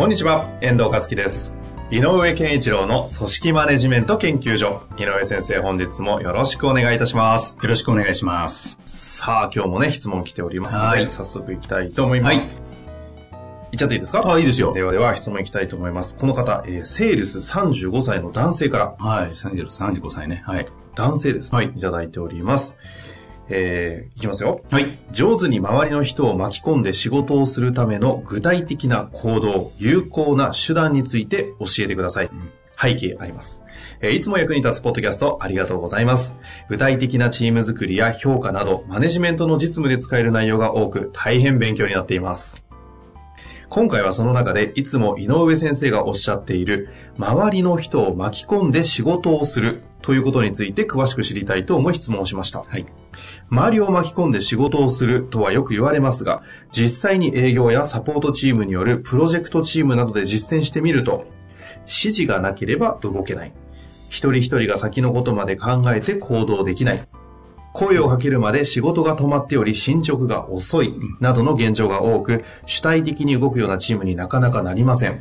[0.00, 1.52] こんにちは、遠藤和樹です。
[1.90, 4.80] 井上健一郎の組織マネジメント研究所。
[4.96, 7.58] 井上先生、本日もよろしくお願いいたします。
[7.62, 8.78] よろしくお願いします。
[8.86, 12.32] さあ、今日もね、質問来ておりますので、はい早速行きたいと思います。
[12.32, 12.38] はい
[13.72, 14.22] いっちゃっていいですか？
[14.24, 14.72] あ、いいですよ。
[14.72, 16.16] ではでは、質問行きたいと思います。
[16.16, 20.42] この方、えーセールス35歳の男性から、はい、30 35歳ね。
[20.46, 20.66] はい。
[20.94, 21.56] 男性です、ね。
[21.58, 22.78] はいいただいております。
[23.50, 24.62] えー、いきますよ。
[24.70, 24.98] はい。
[25.10, 32.30] 上手に周りの人を巻き込んで仕事をするための具体的な行動、有効な手段について教えてください。
[32.80, 33.62] 背景あります。
[34.00, 36.34] えーいつも役に立つポッドキャストありがとうございます。
[36.68, 42.64] 具体的なチーム作りや評価など、マネジメントの実務で使える内容が多く、大変勉強になっています。
[43.68, 52.64] 今回はその中でいつも井上先生がおっしゃっている、周りの人を巻き込んで仕事をするということについて詳しく知りたいと思い質問をしました。
[52.66, 52.86] はい。
[53.50, 61.26] 周りを巻き込んで仕事をするとはよく言われますが、実際に営業やサポートチームによるプロジェクトチームなどで実践してみると、
[61.82, 63.52] 指示がなければ動けない。
[64.08, 67.08] 一人一人が先のことまで考えて行動できない。
[67.72, 75.20] 声をかけるまで仕事が止まっており進捗が遅いなどの現状が多く、主体的に動くようなチームになかなかなりません。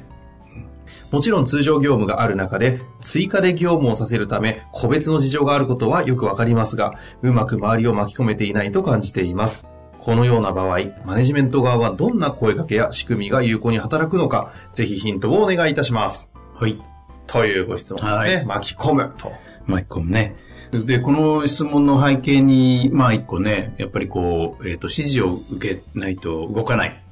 [1.11, 6.93] もちろん通常業務がある中で、追加で業務をさせるため、個別の事情があることはよくわかりますが、
[7.23, 9.65] うまく周りを巻き込めていないと感じています。
[9.97, 16.29] このような場合、マネジメント側はどんな声かけや仕組みが有効に働くのか、ぜひヒントをお願いいたします。
[16.53, 16.79] はい。
[17.25, 18.35] というご質問ですね。
[18.35, 19.33] はい巻き込むと。
[19.65, 20.35] 巻き込むね。
[20.71, 27.03] で、この質問の背景に、まあ一個ね、やっぱりこう、えっ、と、指示を受けないと動かない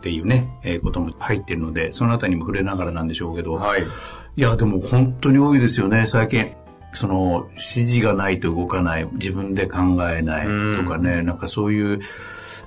[0.00, 3.82] っていうね、えーことも入ってるので、そのあたりにも触れながらなんでしょうけど、はい。
[3.82, 6.52] いや、でも本当に多いですよね、最近。
[6.94, 9.78] その、指示がないと動かない、自分で考
[10.10, 10.46] えない
[10.76, 11.98] とかね、なんかそういう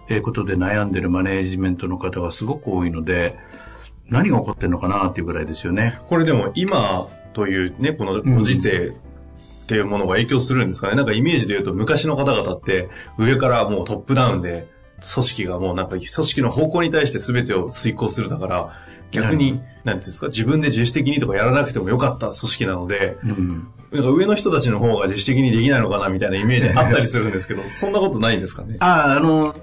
[0.09, 3.38] えーことで悩んでるマネージメントの方がすごく多いので、
[4.09, 6.00] 何が起こってるのかなっていうぐらいですよね。
[6.07, 8.94] これでも今というね、このご時世
[9.63, 10.95] っていうものが影響するんですかね。
[10.95, 14.67] なんかイメージで言うと昔の方々って上からもうトップダウンで
[15.14, 18.74] 組織がもうなんか組織の方向に対して全てを遂行するだから
[19.14, 23.68] 逆に、なんていうんですか、自分で自主的にとかやらなくてもよかった組織なので、うん。
[23.92, 28.78] なんか上の人たちの方が自主的にできないのかなみたいなイメージあったりするんですけど、 そんなことないんですかね？
[28.80, 29.56] ああ、あの、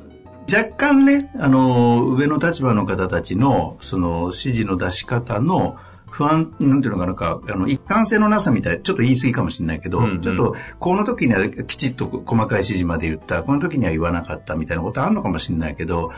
[0.51, 5.77] 若干ね、あの、上の立場の方たちの、その、指示の出し方の
[6.11, 16.11] 不安、なんていうのかな、なんか、あの、一貫性のなさみたい、ちょっと言い過ぎかもしれないけど、うんうんちょっと、この時にはきちっと細かい指示まで言った、この時には言わなかったみたいなことあるのかもしれないけど、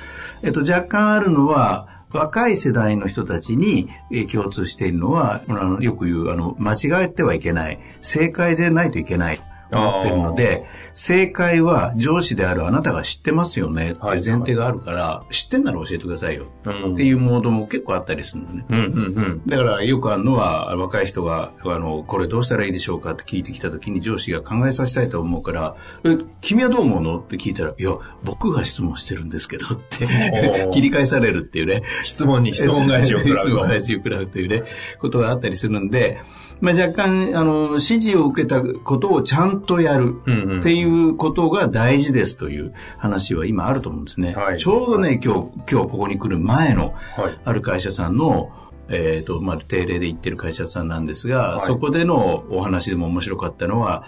[0.43, 7.79] えっと、若干あるのは、若い世代の人たちにえー共通しているのは、あのよく言う、あの、間違えてはいけない。
[8.03, 9.41] 正解でないといけない。
[9.79, 18.65] 思ってるので、正解は上司であるあなたが知ってますよねっていう前提があるから、知ってんなら教えてくださいようんっていうモードも結構あったりするのね。
[18.69, 19.43] うんうんうん。
[19.47, 30.07] だからよくあるのは、若い人が、あの、これどうしたらいいでしょうかって聞いてきた時に上司が考えさせたいと思うから、え、君はどう思うのって聞いたら、いや、僕が質問してるんですけどって
[30.73, 31.83] 切り返されるっていうね。
[32.03, 34.63] 質問に質問返しを食らう 質問返しを食らうというね、
[34.99, 36.19] ことがあったりするんで、
[36.63, 40.15] まあ、若干、あの、指示を受けたことをちゃんとやる
[40.61, 44.33] っていうことが大事ですという話は今あると思うんですね。
[44.33, 47.41] はいちょうどね、今日、今日ここに来る前の、はい。
[47.45, 48.53] ある会社さんの、
[48.89, 54.05] えっ、と、まあ、定例で行ってる会社さんなんですが、いそこでのお話でも面白かったのは、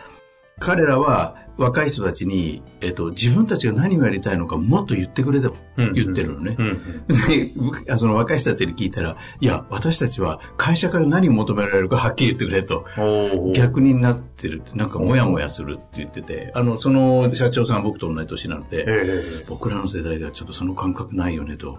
[0.60, 6.56] 彼らは若い人たちに、えっ、と、自分たちが何をやりたいのかもっと言ってくれと言ってるのね。
[7.28, 12.84] で、その若い人たちに聞いたら、いや、私たちは会社から何を求められるかはっきり言ってくれと。
[13.54, 19.02] 逆になってるって、なんかモヤモヤするって言ってて、あの、その社長さんは僕と同じ年なので、え
[19.40, 21.78] え僕らの世代ではちょっとその感覚ないよねと。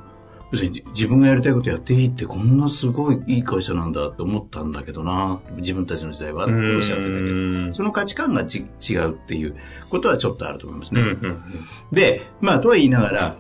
[0.55, 7.33] 要するに自分がやりたいことやっていいってこんなすごいいい会社なんだって思ったんだけどな、自分たちの時代はっておっしゃってたけうど、
[7.69, 9.55] んその価値観がち違うっていう
[9.89, 11.03] ことはちょっとあると思いますね。
[11.91, 13.37] で、まあ、とは言いながら、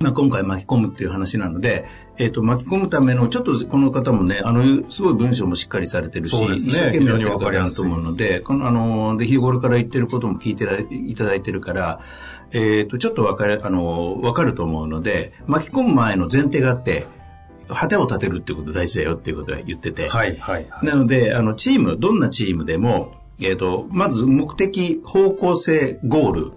[0.00, 1.86] まあ、今回巻き込むっていう話なので、
[2.18, 6.54] えっ、と、巻き込むための、ちょっとこの方もね、あの、すごい文章もしっかりされてるし、ね。
[6.54, 12.00] 一生懸命やってる方だと思うので、この、あの、で、日頃から言ってることも聞いてらいただいてるから、
[12.52, 17.06] えっ、と、ちょっとわかる、あの、わかると思うので、巻き込む前の前提があって、
[17.68, 20.86] 旗を立てるってこと大事だよっていうことは言ってて、はい、はい、はい。
[20.86, 26.52] なので、あの、チーム、どんなチームでも、えっ、と、まず目的、方向性、ゴール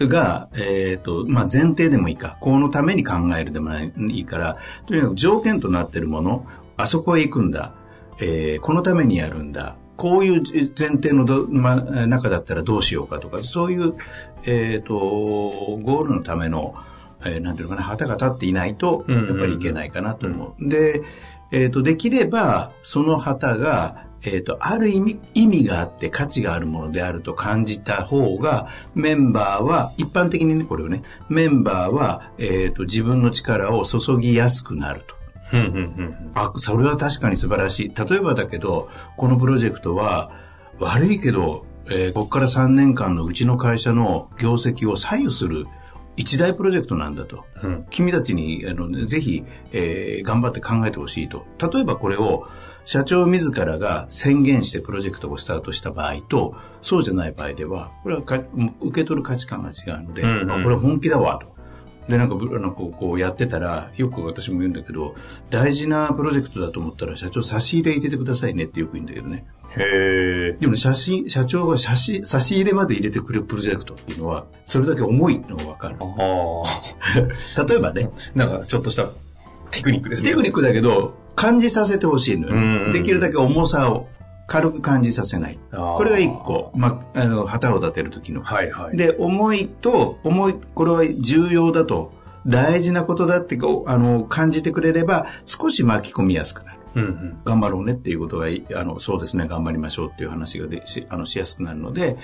[0.00, 4.56] が、えっ、と、まあ、前提でもいいか、このために考えるでもないいいから、
[4.86, 7.74] とにかく条件となっているもの、あそこへ行くんだ、
[8.20, 10.42] えーこのためにやるんだ、こういう
[10.78, 11.76] 前提のど、ま、
[12.06, 13.94] 中だったらどうしようかとか、そういう、
[14.44, 16.74] えっ、と、ゴールのための、
[17.24, 19.28] えーなんていうのかな、旗が立っていないと、うんうんうん。
[19.28, 20.68] やっぱりいけないかなと思う。
[20.68, 21.02] で、
[21.52, 35.16] えっ、と、できれば、その旗が、えっ、と、ある意味、意味があって価値があるものであると感じた方が、メンバーは、一般的にね、これをね、メンバーは、えっ、と、自分の力を注ぎやすくなると。
[35.52, 36.30] うん、うん、うん。
[36.34, 37.92] あ、それは確かに素晴らしい。
[37.94, 40.30] 例えばだけど、このプロジェクトは、
[40.78, 45.66] 悪いけど、えーここから3年間のうちの会社の業績を左右する
[46.16, 47.44] 一大プロジェクトなんだと。
[47.62, 51.44] うん君たちに、あの、ぜひ、えー頑張って考えてほしいと。
[51.72, 52.46] 例えばこれを、
[52.84, 58.42] 社長自らが宣言してプロジェクトをスタートした場合と、そうじゃない場合では、これはか
[58.80, 61.52] 受け取る価値観が違うので、うんうんあこれは本気だわ、と。
[62.08, 65.14] で、なんか、ぶあのこうこうやってたら、よく私も言うんだけど、
[65.50, 69.44] 大事なプロジェクトだと思ったら、社長差し入れ入れてくださいねってよく言うんだけどね。
[69.76, 70.56] へえ。
[70.58, 75.96] でもね、写真、社長が写真、差し入れまで入れてくれるプロジェクトっていうのは、それだけ重いのがわかる。
[76.00, 78.38] あ例えばね、あ。
[78.38, 79.08] なんか、ちょっとした
[79.72, 80.30] テクニックですね。
[80.30, 84.08] テクニックだけど、感じさせてほしいのよ、うんうんうんできるだけ重さを
[84.46, 85.58] 軽く感じさせない。
[85.70, 88.42] これが一個、ま、あの、旗を立てる時の。
[88.42, 88.96] はい、はい。
[88.96, 92.12] で、重いと、重い、これは重要だと、
[92.46, 96.81] 大事なことだってあの、感じてくれれば、少し巻き込みやすくなる。
[96.94, 97.40] うん、うん。
[97.44, 102.16] 頑張ろうねっていうことがい、あの、そうですね、頑張りましょうっていう話がでしあのしやすくなるので、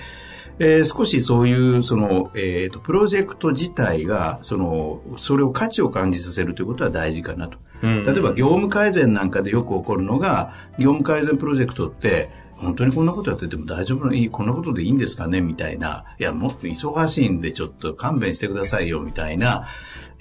[0.59, 7.57] えー少しそういう、その、えっ、と、プロジェクト自体が、その、それを価値を感じさせるということは大事かなと。
[7.81, 12.29] うん例えば、業務改善なんかでよく起こるのが、業務改善プロジェクトって、
[12.59, 16.03] 本当にこんなことやってても大丈夫な、いい、こんなことでいいんですかねみたいな。
[16.19, 19.65] いや、もっと忙しいんでちょっと勘弁してくださいよ、みたいな、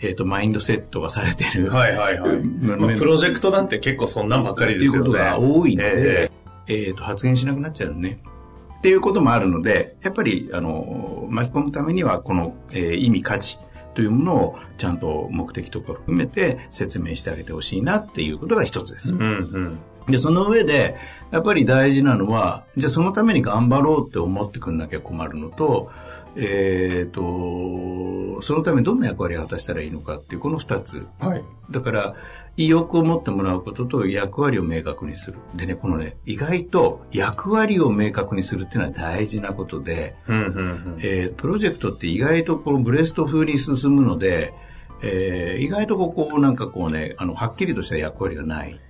[0.01, 1.71] えっ、と、マインドセットがされてる。
[1.71, 2.97] はい、はい、はい。
[2.97, 5.11] プロジェクトなんて結構そんなんばっかりですよね。
[5.11, 6.33] っていうことが多いのえで、
[6.69, 8.21] えっ、と、発言しなくなっちゃうのね。
[8.79, 13.59] っていうこともあるので、やっぱり、あの、巻き込むためには、この、えー意味、価値
[13.95, 19.13] というものを、ちゃんと目的とか含めて説明してあげてほしいなっていうことが一つです。
[19.13, 19.79] うん、うん。
[20.07, 20.97] で、その上で、
[21.33, 25.91] やっぱり大事なのは、じゃあそのために頑張ろうって思ってくんなきゃ困るのと、
[26.37, 31.07] えっ、と、そのためにどんな役割を果たしたらいいのかっていう、この二つ。
[31.19, 31.45] はい。
[31.71, 32.15] だから、
[32.57, 35.39] 意欲を持ってもらうことと役割を明確にする。
[35.55, 40.97] でね、このね、意外と役割を明確にするっていうのは大事なことで、うん、うん、うん。
[41.01, 44.53] えープロジェクトって意外とこのブレスト風に進むので、
[45.03, 48.81] えー意外とここなんかこうね、あの、はっきりとした役割がない。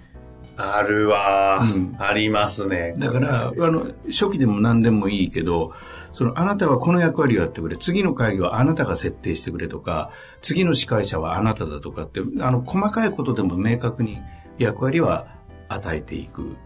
[0.57, 2.95] あるわー、うんありますね。
[2.99, 5.73] だから、あの、初期でも何でもいいけど、
[6.13, 10.11] その、あなたはこの役割をやってくれ、次の会議はあなたが設定してくれとか、
[10.41, 14.19] 次の司会者はあなただとかって、あの、細かいことでも明確に
[14.59, 15.29] 役割は
[15.69, 16.57] 与えていく。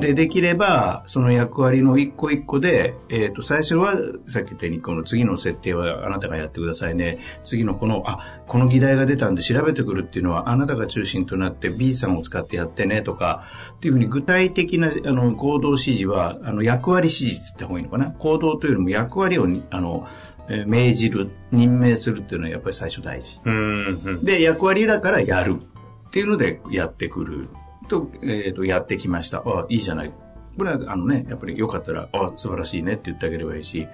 [0.00, 3.94] で、できれば、その役割の一個一個で、えっ、と、最初は、
[4.26, 7.18] さっき言ったように、この次の設定はあなたがやってくださいね。
[7.44, 13.44] 次のこの、あ、この議題が出たんで調べてくるっていうのは、あなたが中心となって B さんを使ってやってね、とか、
[13.76, 18.10] っていうふうに具体的な、あの、行動指示は、あの、役割指示って言った方がいいのかな。
[18.10, 20.06] 行動というよりも役割をに、あの、
[20.48, 23.40] えー命じる、任命するっていうのはやっぱり最初大事。
[23.44, 24.24] うん、うん。
[24.24, 27.48] で、役割だからやるっていうのでやってくる
[27.86, 29.38] と、えっ、と、やってきました。
[29.38, 30.12] あ、いいじゃない。
[30.56, 33.88] これは、あのね、やっぱりよかったら、あ、素晴らしいねって言ってあげればいいし、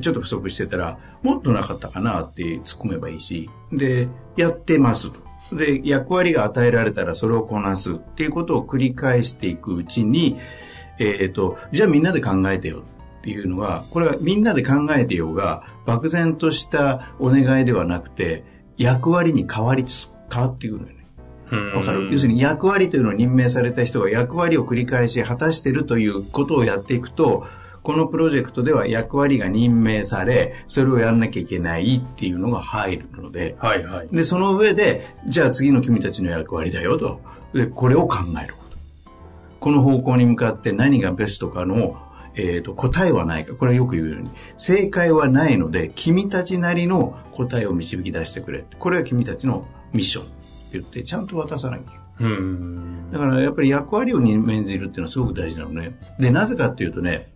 [0.00, 5.20] ちょっと不足してたら、もっとなかったかなって突っ込めばいいし、で、やってますと。
[5.56, 10.38] で、役割が与えられたらそれをこなすっていうことを繰り返していくうちに、
[10.98, 12.84] えっ、と、じゃあみんなで考えてよ
[13.18, 18.44] っていうのは、これはみんなで考えてようが、漠然としたお願いではなくて、
[18.76, 20.93] 役割に変わりつつ、変わっていくのよ。
[21.74, 22.10] わかる？
[22.12, 27.46] 要するに役割というのを任命された人が役割を繰り返し果たしているということをやっていくと、
[27.82, 34.08] このプロジェクトでは役割が任命され、それをやらなきゃいけないっていうのが入るので、はい、はい。
[34.08, 37.20] で、その上で、じゃあ次の君たちの役割だよと。
[37.52, 38.78] で、これを考えること。
[39.60, 41.98] この方向に向かって何がベストかの、
[42.36, 43.54] えっ、と、答えはないか。
[43.54, 48.64] これはよく言うように、正解はないので、君たちなりの答えを導き出してくれ。
[48.78, 50.26] これは君たちのミッション。
[50.78, 52.04] 言って、ちゃんと渡さなきゃ。
[53.12, 55.98] だからやっぱり役割を免じるっていうのはすごく大事なのね。
[56.18, 57.32] で、なぜかっていうとね、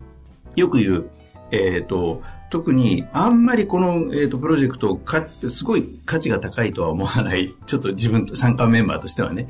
[0.54, 1.10] よく言う、
[1.50, 9.48] えっ、と、特にあんまりこの、えー、とプロジェクトか、すごい価値が高いとは思わない、ちょっと自分、参加メンバーとしてはね、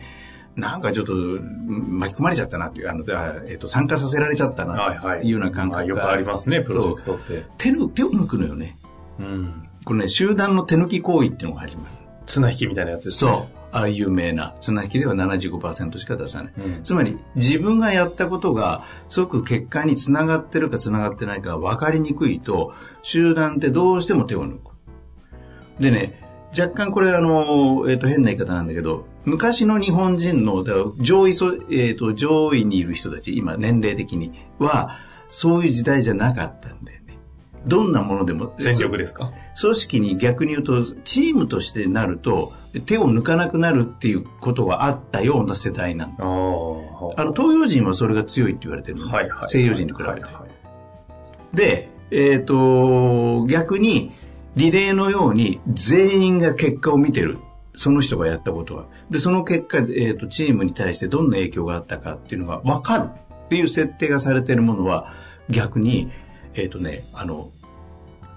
[0.57, 7.45] なんかちょっとうん巻き込まれちゃったなっていう、あの、あえっ、と、参加させられちゃったなはいうような感覚が、まあよくありますね、プロジェクトって。
[7.59, 8.78] 手の、手を抜くのよね。
[9.21, 9.62] うん。
[9.85, 11.90] これね、集団の手抜き行為っていうのが始まる。
[12.26, 13.30] 綱引きみたいなやつですね。
[13.30, 13.58] そう。
[13.70, 16.52] ああ有名な綱引きでは75%しか出さない。
[16.58, 22.72] うんつまり自分がやったことがすごく結果につながってるかつながってないか分かりにくいと
[23.02, 24.72] 集団ってどうしても手を抜く。
[25.80, 26.20] でね、
[26.58, 30.64] 若干これあの、えっ、と変な言い方なんだけど、昔の日本人の
[30.98, 34.98] 上位そ、えっ、と上位にいる人たち、今年齢的には
[35.30, 36.98] そういう時代じゃなかったんだよね。
[37.67, 39.33] どんなものでも全力ですか？
[39.61, 42.53] 組織に逆に言うとチームとしてなると
[42.87, 46.25] 手を抜かなくなるっていうことがあったような世代なんだ。
[46.25, 49.49] あの東洋人はそれが強いって言われてるの、はいはい。
[49.49, 50.47] 西洋人に比べて、はいは
[51.53, 51.57] い。
[51.57, 54.12] で、えっ、と逆に
[54.57, 57.38] リレーのように全員が結果を見てる。
[57.81, 58.87] その人がやったことは。
[59.09, 63.05] でその結果、えー、とチームに対してどんな影響があったかっていうのが分かる
[63.45, 65.15] っていう設定がされてるものは
[65.49, 66.11] 逆に
[66.59, 67.50] えっ、とねあの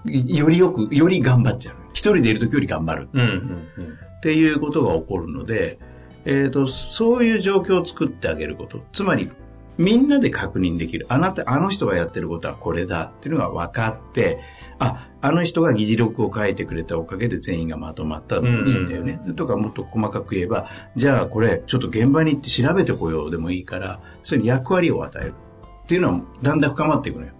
[0.04, 3.98] よりよくより頑張っちゃう一人でいる時より頑張るうんうんうん。
[4.18, 5.78] っていうことが起こるので、
[6.24, 8.80] えっ、と、そういう状況を作ってあげること。
[8.92, 9.30] つまり、
[9.78, 11.06] みんなで確認できる。
[11.08, 14.38] あなた、あの人がやってることはこれだっていうのが分かって、
[14.78, 19.20] あ、あの人が議事録を書いてくれたおかげで全員がまとまったのいいんだよね。
[19.36, 25.34] とかもっと細かく言えば、じゃあこれちょっと現場に行って調べてこようでもいいから、それに役割を与える。
[25.84, 27.32] っていうのはだんだん深まっていくのよ。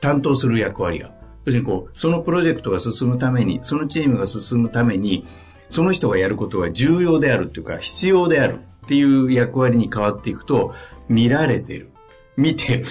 [0.00, 1.12] 担当する役割が。
[1.46, 5.26] 要するにこう、そのプロジェクトが進むために、そのチームが進むために、
[5.70, 10.74] その人がやることが重要であるっていうか、必要であるっていう役割に変わっていくと、
[11.08, 11.90] 見られてる、
[12.36, 12.86] 見てる。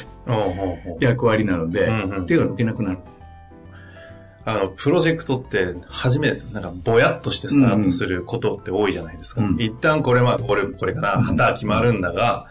[0.99, 2.25] 役割なので、うんうん。
[2.25, 2.99] 手が抜けなくなる。
[4.45, 9.41] あの、プロジェクトって、初め、なんか、ぼやっとしてスタートすることって多いじゃないですか。
[9.41, 9.55] うん。
[9.59, 12.47] 一旦これは、これ、これかな、旗は決まるんだが、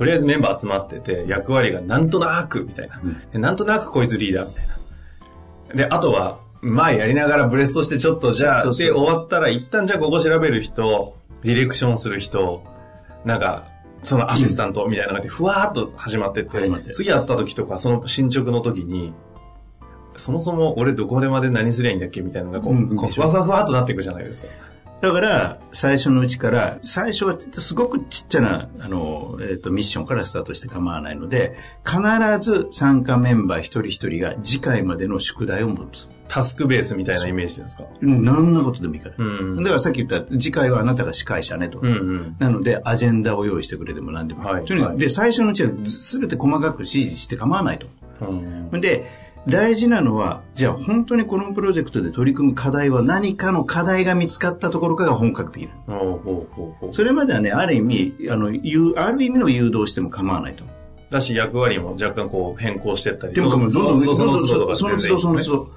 [0.00, 2.98] とりあえずメンバー集まってて、役割がなんとなく、みたいな。
[3.04, 5.74] うんでなんとなくこいつリーダー、みたいな。
[5.74, 12.64] で、あとは、前やりながらブレストしてちょっとじゃあ、で、終わったら一旦じゃあここ調べる人、ディレクションする人、
[13.26, 13.66] なんか、
[14.02, 19.12] そのアシスタントみたいなのがあって、ふわーっと始まってって、次会った時とか、その進捗の時に、
[20.16, 24.48] そもそも俺どこでまで何すりゃいいんだっけみたいなのがこう、ふわふわふわっとなっていくじゃないですか。
[25.00, 31.98] だから、最初のうちから、最初はすごくちっちゃな、あの、えっ、と、ミッションからスタートして構わないので、必
[32.40, 36.06] ず参加メンバー一人一人が次回までの宿題を持つ。
[36.28, 37.82] タスクベースみたいなイメージですか？
[38.00, 39.14] うん何のことでもいいから。
[39.18, 39.56] うん。
[39.56, 41.80] だからさっき言った、次回はあなたが司会者ねと。
[41.80, 42.36] うんうん。
[42.38, 44.48] なので、アジェンダを用意してくれても何でもいい。
[44.48, 47.88] はいとにかくはいで、最初のうちはすべて細かく指示して構わないと。
[48.20, 48.32] う
[48.76, 60.64] んで、大事なのは、じゃあ本当にこのプロジェクトで取り組む課題は何かの課題が見つかったところからが本格的なそれまではね、ある意味、あの、誘ある意味の誘導しても構わないと。
[61.10, 65.70] だし役割も若干こう変更してったりでも、そのどんどんその都度その都度その都度その都度。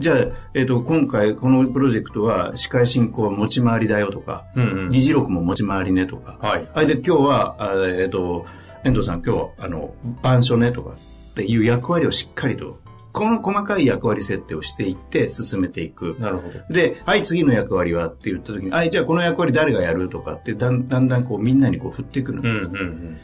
[0.00, 0.16] じゃあ、
[0.54, 4.46] えっ、と、今回このプロジェクトは司会進行は持ち回りだよとか。
[4.90, 6.66] 議事録も持ち回りねとか、はい。
[6.72, 8.46] あれで今日は、あえっ、と、
[8.82, 12.78] 遠藤さん今日、あの、板書ねとかっていう役割をしっかりと、
[13.12, 16.16] この細かい役割設定をしていって進めていく。
[16.18, 16.60] なるほど。
[16.72, 22.40] で、はい、次の役割はって言った時に、はい、じゃあこの役割誰がやるとかってだんだんだんこうみんなにこう振っていくの。
[22.40, 23.18] うんうんうん。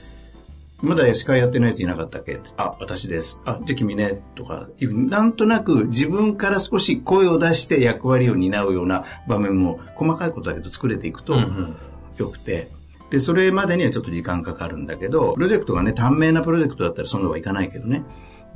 [0.82, 2.38] まだ司会やってないやついなかったっけ？
[2.58, 3.40] あ、私です。
[3.46, 4.20] あ、じゃあ君ね。
[4.34, 11.76] とかいう、なんとなく自分から少し声を出して役割を担うような場面も細かいことだけど作れていくとうんうん
[12.18, 12.68] よくて。
[13.08, 18.04] で、それまでにはちょっと時間かかるんだけど、プロジェクトがね、短命なプロジェクトだったらそんなはいかないけどね。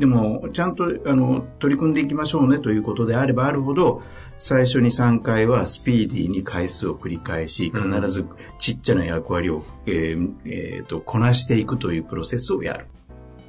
[0.01, 4.03] でも、ちゃんと、あの、取り組んでいきましょうねということであればあるほど、
[4.39, 8.27] 最初に3回はスピーディーに回数を繰り返し、必ず
[8.59, 12.87] ちっちゃな役割を、えーえーと、こなしていくというプロセスをやる。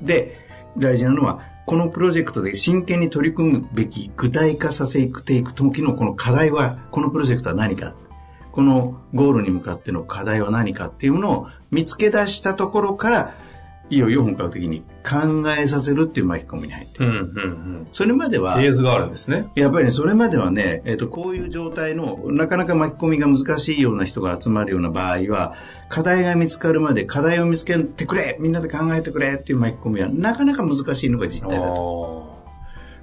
[0.01, 0.37] で、
[0.77, 7.95] 大事なのは、このプロジェクトで真剣に取り組むべき具体化させていく時のこの課題は、このプロジェクトは何か。
[8.51, 13.33] このゴールに向かっての課題は何かっていうものを見つけ出したところから、
[13.91, 17.05] いよいよ本格的に考えさせるっていう巻き込みに入ってる。
[17.05, 17.21] うん、うん、う
[17.81, 17.87] ん。
[17.91, 19.47] それまではフ、ェーズがあるんですね。
[19.55, 25.55] やっぱりね、それまではね、えっ、と、こういう状態の、なかなか巻き込みが難しいような人が集まるような場合は、
[25.89, 32.39] 課題が見つかるまで課題を見つけてくれみんなで考えてくれっていう巻き込みは、なかなか難しいのが実態だと。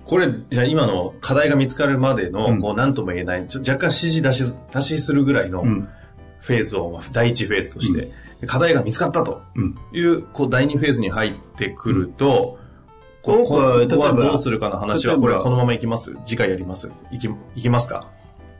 [0.06, 5.88] これ、じゃあ今の課題が見つかるまでの、うんこう、なんとも言えない、若干指示出し、出しするぐらいのうん。
[6.40, 8.08] フェーズを、まあ第一フェーズとして、
[8.46, 9.76] 課題が見つかったとうん。
[9.92, 12.58] いう、こう、第二フェーズに入ってくると、
[13.22, 13.42] こうん。
[13.42, 13.48] うこ
[13.96, 16.14] こはどうするかの話は、これこのままいきます？
[16.24, 16.90] 次回やります？
[17.10, 18.06] いき、いきますか？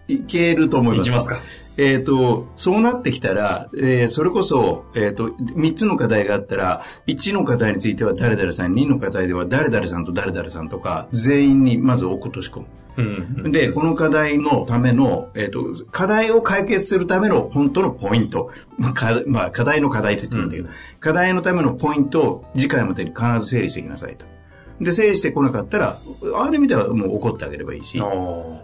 [0.09, 1.09] いけると思います。
[1.09, 1.41] いきますか？
[1.79, 12.67] えっ、と、そうなってきたら、えーそれこそ、えっ、と、3つの課題があったら、1の課題については誰々さん、2の課題では誰々さんと誰々さんとか、全員にまず落とし込む。
[12.97, 13.53] うん。
[13.53, 18.51] で、この課題のための、えっ、と、課題を解決するための本当のポイント。
[18.95, 20.69] かまあ、課題の課題って言ってるんだけど、
[20.99, 24.38] 課題のためのポイントを次回までに必ず整理してきなさいと。
[24.81, 25.99] で、整理してこなかったら、
[26.37, 27.99] ある意味ではもう怒ってあげればいいし、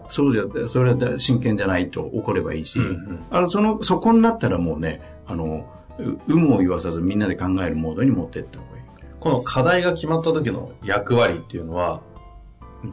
[0.09, 5.66] そうじゃ、それは真剣じゃないと怒ればいいし、うんうんあの、その、そこになったらもうね、あの、
[5.99, 8.85] う有無を言わさずみんなで考えるモードに持っていった方がいい。
[9.18, 12.00] この課題が決まった時の役割っていうのは、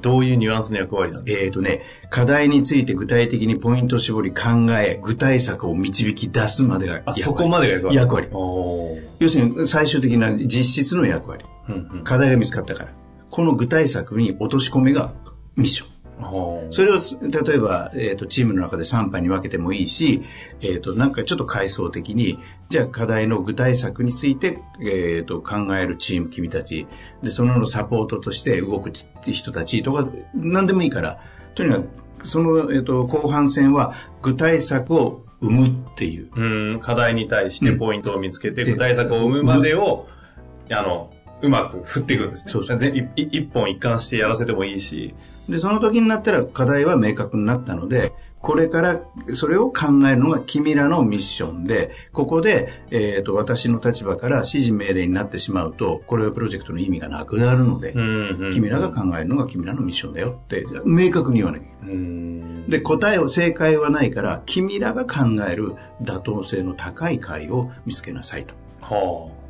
[0.02, 1.44] どういうニュアンスの役割なんですか？
[1.44, 4.50] えっ、とね、課題について具体的にポイントを絞り考
[4.80, 7.22] え、具体策を導き出すまでが役あ、割。
[7.24, 8.30] そこまでが役割。
[8.32, 11.44] 役割要するに最終的な実質の役割。
[11.68, 12.90] うんうん課題が見つかったから。
[13.32, 15.14] この具体策に落とし込みが
[15.56, 15.92] ミッション。
[16.70, 20.22] それを、例えば、えっ、と、チームの中で3班に分けてもいいし、
[20.62, 22.38] えっ、と、なんかちょっと階層的に、
[22.70, 26.86] じゃあ課題の具体策について、えっ、と、考えるチーム、君たち、
[27.24, 28.92] で、そのサポートとして動く
[29.32, 31.20] 人たちとか、何でもいいから、
[31.56, 31.80] とにか
[32.20, 36.30] く、その、えっ、と、後半戦は具体策を生むっていう。
[36.36, 38.72] うん、課題に対してポイントを見つけて、うん。
[38.74, 40.08] 具体策を生むまでを、
[40.70, 41.12] あの、
[41.42, 42.52] うまく振っていくんですね。
[42.52, 45.14] そうそ全いい一本一貫してやらせてもいいし。
[45.50, 49.00] で、その時になったら課題は明確になったので、これから
[49.34, 61.96] それを考えるのが君らのミッションで、ここで、えっ、と、私の立場から指示命令になってしまうと、これはプロジェクトの意味がなくなるので、んう君らが考えるのが君らのミッションだよって、明確に言わなきゃいけない。
[61.96, 62.70] うん。
[62.70, 68.56] で、答えを、正解はないから、君らが考える妥当性の高い解を見つけなさいと。
[68.82, 69.41] は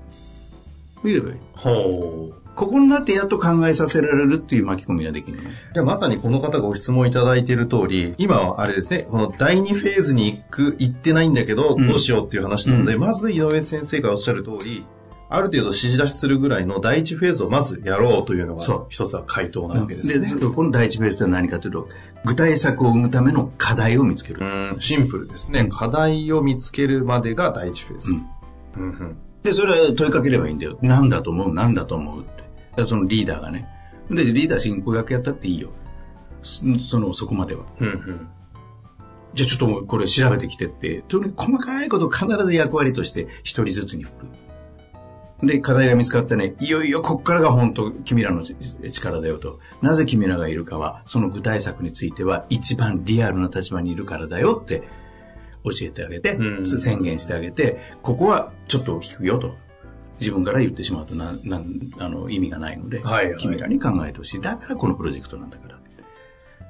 [1.10, 1.36] 言えばいい。
[1.56, 1.60] あ。
[1.60, 2.42] ほう。
[2.56, 5.52] ここになってやっと考えさせられるっていう巻き込みができるのね。
[5.74, 14.86] じゃあまさにこの方ご質問いただいている通り、今はあれですね、この第2フェーズに行く、行ってないんだけど、うんどうしようっていう話なので、うまず井上先生がおっしゃる通り、
[15.30, 20.36] ある程度指示出しするぐらいの第1フェーズをまずやろうというのが一つは回答なわけですね。
[20.36, 21.88] でこの第一フェーズとは何かというと、
[22.26, 24.42] 具体策を生むための課題を見つける。
[24.42, 25.68] うん、シンプルですね。
[25.72, 28.12] 課題を見つけるまでが第1フェーズ。
[28.78, 30.78] うんうんで、それは問いかければいいんだよ。
[30.82, 31.54] 何だと思う？
[31.54, 32.24] 何だと思うっ
[32.76, 32.86] て。
[32.86, 33.68] そのリーダーがね。
[34.10, 35.72] で、リーダー進行役やったっていいよ。
[36.44, 37.66] そその、そこまでは。
[37.80, 38.28] うんうん
[39.34, 44.12] じゃあちょっとこれ調べてきてって、とにかく細かいことを必ず役割として一人ずつに振
[45.42, 45.48] る。
[45.48, 49.60] で、課題が見つかってね、いよいよこっからが本当君らの力だよと。
[49.82, 54.84] なぜ君らがいるかは、その具体策については一番リアルな立場にいるからだよって
[55.64, 59.56] 教えてあげて、うん宣言してあげて、ここはちょっと引くよと。
[60.20, 64.42] 自分から言ってしまうとな、なん、あの、意味がないので、はいはい君らに考えてほしい。
[64.42, 65.82] だからこのプロジェクトなんだから。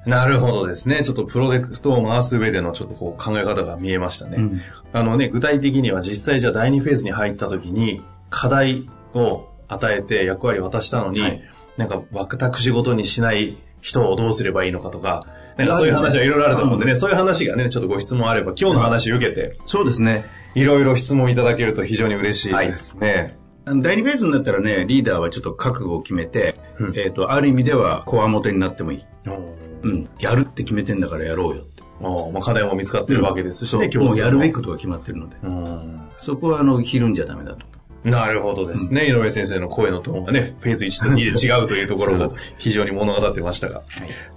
[0.04, 1.04] なるほどですね。
[1.04, 4.36] ちょっとプロジェクトを回す上でのちょっとこう考え方が見えましたね。
[4.38, 4.60] うん
[4.92, 11.42] あのね、具体的には実際じゃあ第2フェーズに入った時に課題を与えて役割を渡したのに、はい
[11.76, 15.26] なんか私事にしない人をどうすればいいのかとか、
[15.58, 20.24] なんかそういう話はいろいろあると思うんでね、そういう話がね、ちょっとご質問あれば今日の話を受けて、そうですね。
[20.54, 23.36] いろいろ質問いただけると非常に嬉しいですね。
[23.64, 29.04] あの第2フェーズになったらね、リーダーはちょっと覚悟を決めて、うんえっ、と、ある意味では、こわもてになってもいい。
[29.26, 30.08] うんうん。
[30.20, 31.82] やるって決めてんだからやろうよって。
[32.00, 34.56] もうまあ課題も見つかってるわけですしね、そうもうやるべきく。
[34.56, 35.36] ことが決まってるので。
[35.42, 37.66] うんそこは、あの、ひるんじゃダメだと。
[38.04, 39.06] なるほどですね。
[39.06, 43.82] 井上先生の声のトーンがね、フェーズ1と2で 違うというところも非常に物語ってましたが。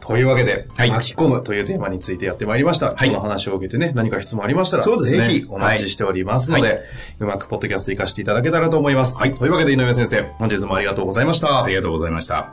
[0.01, 2.91] というわけで、巻き込むというテーマについてやってまいりました。
[2.91, 6.75] この話を受けてね、何か質問ありましたら、ぜひお待ちしておりますので、は
[7.21, 9.17] うまくポッドキャスト活かしていただけたらと思います。
[9.19, 11.63] というわけで井上先生、本日もありがとうございました。
[11.63, 12.49] ありがとうございました。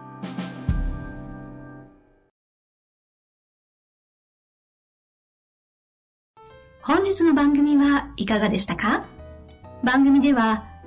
[6.82, 9.06] 本日の番組はいかがでしたか？
[9.84, 10.62] 番組では